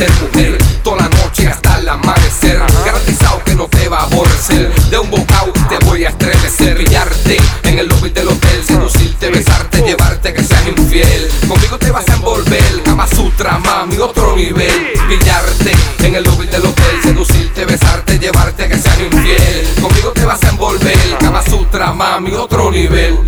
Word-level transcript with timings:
ser 0.00 0.10
tu 0.12 0.38
héroe. 0.38 0.58
Toda 0.82 0.96
la 1.02 1.08
noche 1.08 1.46
hasta 1.46 1.78
el 1.78 1.88
amanecer. 1.88 2.58
Garantizado 2.84 3.44
que 3.44 3.54
no 3.54 3.66
te 3.68 3.86
va 3.88 3.98
a 3.98 4.04
aborrecer. 4.04 4.72
De 4.90 4.98
un 4.98 5.10
bocado 5.10 5.52
te 5.68 5.76
voy 5.84 6.04
a 6.04 6.08
estremecer. 6.08 6.74
Brillarte 6.74 7.36
en 7.64 7.78
el 7.78 7.86
lobby 7.86 8.08
del 8.08 8.28
hotel. 8.28 8.64
Seducirte, 8.66 9.28
besarte, 9.30 9.82
oh. 9.82 9.86
llevarte 9.86 10.32
que 10.32 10.42
seas 10.42 10.66
infiel. 10.66 11.28
Conmigo 11.46 11.76
te 11.78 11.90
vas 11.90 12.08
a 12.08 12.14
envolver. 12.14 12.82
Kama 12.82 13.06
Sutra, 13.08 13.58
mami, 13.58 13.98
otro 13.98 14.36
nivel. 14.36 14.92
Brillarte 15.06 15.72
en 16.06 16.14
el 16.14 16.24
lobby 16.24 16.46
del 16.46 16.64
hotel. 16.64 16.96
Seducirte, 17.02 17.66
besarte, 17.66 18.18
llevarte 18.18 18.68
que 18.68 18.78
seas 18.78 19.00
infiel. 19.00 19.68
Conmigo 19.82 20.12
te 20.12 20.24
vas 20.24 20.42
a 20.44 20.48
envolver. 20.48 21.18
Kama 21.20 21.42
Sutra, 21.42 21.92
mami, 21.92 22.32
otro 22.32 22.70
nivel. 22.70 23.18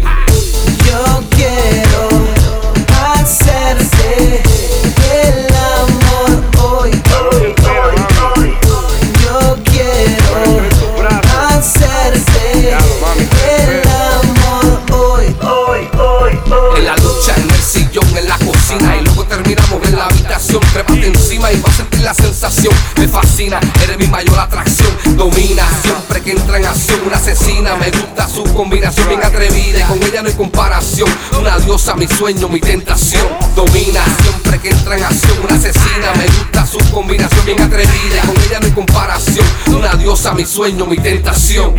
Habitación 20.53 20.73
Trépate 20.73 21.07
encima 21.07 21.53
y 21.53 21.61
vas 21.61 21.75
a 21.75 21.77
sentir 21.77 22.01
la 22.01 22.15
sensación. 22.15 22.75
Me 22.97 23.07
fascina, 23.09 23.61
eres 23.85 23.99
mi 23.99 24.07
mayor 24.07 24.39
atracción. 24.39 24.91
Domina, 25.17 25.67
siempre 25.83 26.23
que 26.23 26.33
entra 26.33 26.59
en 26.59 26.67
acción. 26.67 27.01
Una 27.07 27.17
asesina, 27.17 27.77
me 27.77 27.91
gusta 27.91 28.29
su 28.29 28.43
combinación. 28.55 29.09
Bien 29.09 29.23
atrevida 29.23 29.81
y 29.81 29.83
con 29.83 30.03
ella 30.03 30.23
no 30.23 30.29
hay 30.29 30.35
comparación. 30.35 31.09
Una 31.39 31.59
diosa, 31.59 31.95
mi 31.95 32.07
sueño, 32.07 32.49
mi 32.49 32.61
tentación. 32.61 33.27
Domina, 33.55 34.03
siempre 34.23 34.59
que 34.61 34.71
entra 34.71 34.97
en 34.97 35.05
acción. 35.05 35.39
Una 35.45 35.55
asesina, 35.57 36.13
me 36.17 36.27
gusta 36.27 36.67
su 36.67 36.79
combinación. 36.91 37.45
Bien 37.45 37.61
atrevida 37.61 38.17
y 38.23 38.27
con 38.27 38.37
ella 38.43 38.61
no 38.61 38.67
hay 38.67 38.73
comparación. 38.73 39.47
Una 39.69 39.95
diosa, 39.95 40.33
mi 40.33 40.45
sueño, 40.45 40.87
mi 40.87 40.97
tentación. 40.97 41.75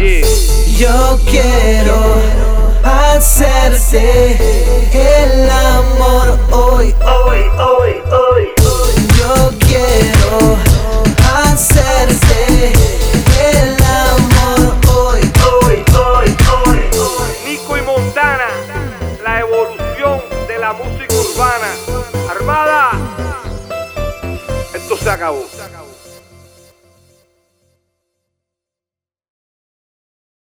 Yo 0.77 1.19
quiero 1.29 2.21
hacerte 2.83 4.37
el 4.93 5.49
amor 5.49 5.72
la 25.03 25.17
música 25.17 25.62